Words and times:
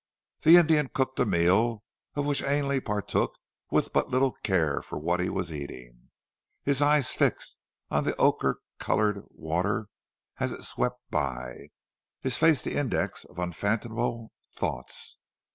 The 0.39 0.57
Indian 0.57 0.89
cooked 0.91 1.19
a 1.19 1.27
meal, 1.27 1.83
of 2.15 2.25
which 2.25 2.41
Ainley 2.41 2.79
partook 2.79 3.37
with 3.69 3.93
but 3.93 4.09
little 4.09 4.31
care 4.41 4.81
for 4.81 4.97
what 4.97 5.19
he 5.19 5.29
was 5.29 5.53
eating, 5.53 6.09
his 6.63 6.81
eyes 6.81 7.13
fixed 7.13 7.55
on 7.91 8.03
the 8.05 8.15
ochre 8.17 8.61
coloured 8.79 9.23
water 9.29 9.89
as 10.39 10.53
it 10.53 10.63
swept 10.63 11.01
by, 11.11 11.69
his 12.19 12.35
face 12.35 12.63
the 12.63 12.77
index 12.77 13.25
of 13.25 13.37
unfathomable 13.37 14.31
thoughts. 14.51 15.17